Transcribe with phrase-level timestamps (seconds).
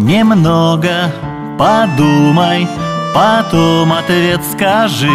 [0.00, 1.12] Немного
[1.58, 2.66] подумай,
[3.14, 5.10] потом ответ скажи.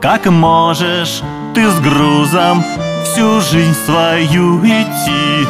[0.00, 1.20] Как можешь
[1.54, 2.64] ты с грузом
[3.04, 5.46] всю жизнь свою идти?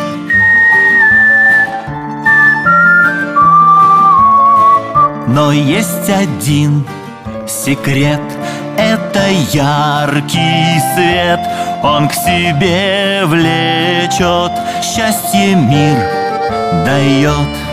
[5.28, 6.84] Но есть один
[7.46, 8.20] секрет
[8.76, 11.40] Это яркий свет.
[11.84, 15.96] Он к себе влечет Счастье мир
[16.84, 17.63] дает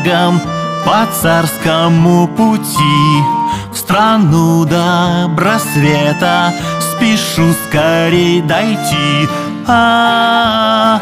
[0.00, 0.40] шагом
[0.84, 3.22] по царскому пути.
[3.72, 9.28] В страну добра света Спешу скорей дойти.
[9.66, 11.00] А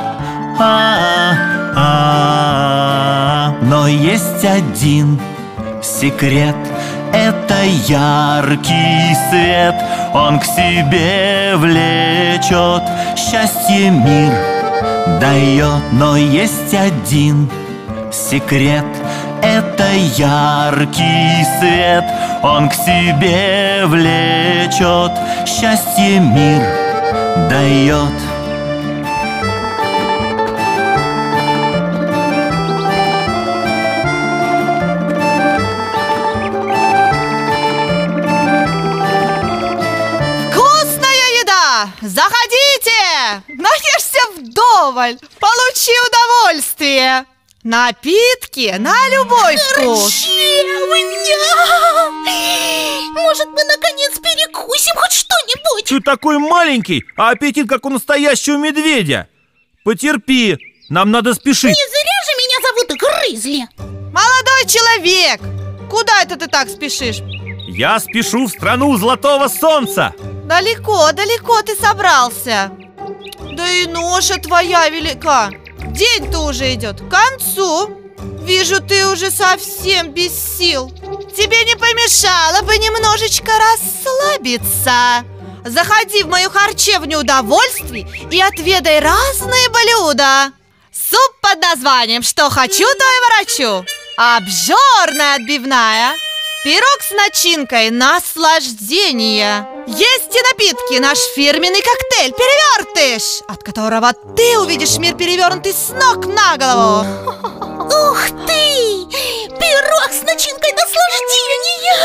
[0.59, 1.35] -а -а.
[1.75, 5.19] -а Но есть один
[5.83, 6.57] секрет
[7.13, 9.75] Это яркий свет.
[10.15, 12.83] Он к себе влечет
[13.17, 14.33] Счастье мир
[15.21, 15.83] дает.
[15.93, 17.68] Но есть один секрет
[19.43, 22.05] это яркий свет
[22.43, 25.13] Он к себе влечет
[25.47, 26.63] Счастье мир
[27.49, 28.13] дает
[40.51, 41.89] Вкусная еда!
[42.01, 43.43] Заходите!
[43.49, 45.19] Наешься вдоволь!
[45.39, 47.27] Получи удовольствие!
[47.71, 50.27] Напитки на любой вкус!
[53.13, 55.85] Может, мы наконец перекусим хоть что-нибудь?
[55.85, 59.29] Ты такой маленький, а аппетит как у настоящего медведя
[59.85, 60.57] Потерпи,
[60.89, 63.69] нам надо спешить Не зря же меня зовут Грызли
[64.15, 65.43] Молодой человек!
[65.91, 67.19] Куда это ты так спешишь?
[67.69, 70.15] Я спешу в страну золотого солнца
[70.47, 72.73] Далеко, далеко ты собрался
[73.53, 75.51] Да и ноша твоя велика
[75.99, 77.91] День-то уже идет к концу.
[78.45, 80.91] Вижу, ты уже совсем без сил.
[81.37, 85.25] Тебе не помешало бы немножечко расслабиться.
[85.65, 90.53] Заходи в мою харчевню удовольствий и отведай разные блюда.
[90.93, 93.85] Суп под названием «Что хочу, то и ворочу»
[94.17, 96.15] Обжорная отбивная.
[96.63, 104.99] Пирог с начинкой «Наслаждение» Есть и напитки, наш фирменный коктейль «Перевертыш» От которого ты увидишь
[104.99, 107.07] мир перевернутый с ног на голову
[107.89, 109.09] Ух ты!
[109.49, 112.05] Пирог с начинкой наслаждения!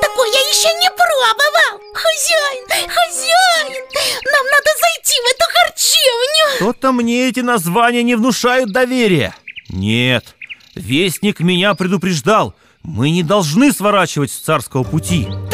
[0.00, 1.80] Такой я еще не пробовал!
[1.94, 3.84] Хозяин, хозяин!
[4.32, 6.56] Нам надо зайти в эту харчевню!
[6.56, 9.36] Что-то мне эти названия не внушают доверия
[9.68, 10.34] Нет,
[10.74, 15.53] вестник меня предупреждал Мы не должны сворачивать с царского пути Ты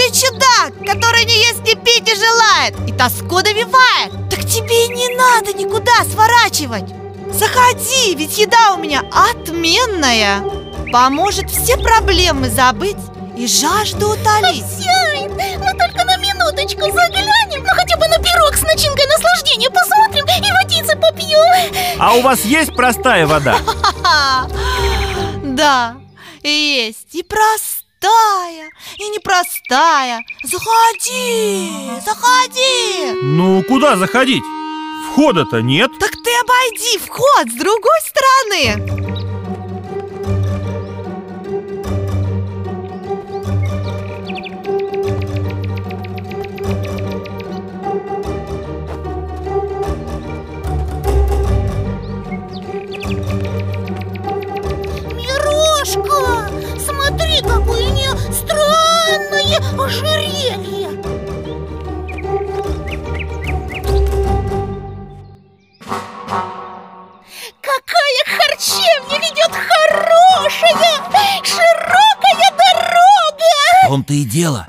[0.93, 2.75] который не ест, не пить не желает.
[2.89, 4.12] И тоску навевает.
[4.28, 6.89] Так тебе и не надо никуда сворачивать.
[7.33, 10.43] Заходи, ведь еда у меня отменная.
[10.93, 12.97] Поможет все проблемы забыть
[13.37, 14.65] и жажду утолить.
[14.65, 17.62] Хозяин, мы только на минуточку заглянем.
[17.62, 21.75] Ну хотя бы на пирог с начинкой наслаждения посмотрим и водицы попьем.
[22.00, 23.59] А у вас есть простая вода?
[25.43, 25.97] Да,
[26.43, 27.81] есть и простая,
[29.41, 31.71] и непростая Заходи,
[32.05, 33.21] заходи.
[33.23, 34.43] Ну, куда заходить?
[35.12, 35.91] Входа-то нет.
[35.99, 39.20] Так ты обойди вход с другой стороны.
[53.11, 53.80] Мирошка,
[69.50, 69.69] ведет
[70.32, 73.85] хорошая, широкая дорога.
[73.85, 74.67] В том-то и дело.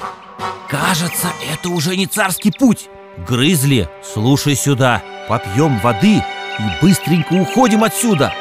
[0.70, 2.90] Кажется, это уже не царский путь.
[3.28, 8.34] Грызли, слушай сюда Попьем воды и быстренько уходим отсюда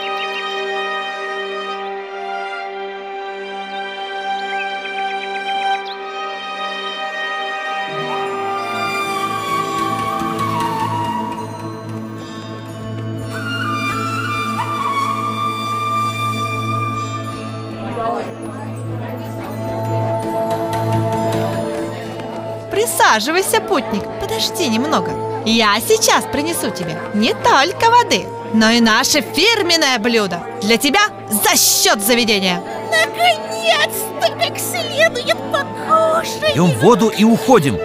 [22.80, 25.12] Присаживайся, путник, подожди немного.
[25.44, 28.24] Я сейчас принесу тебе не только воды,
[28.54, 30.40] но и наше фирменное блюдо.
[30.62, 32.62] Для тебя за счет заведения.
[32.90, 36.54] Наконец-то как следует покушать.
[36.54, 37.78] Пьем воду и уходим.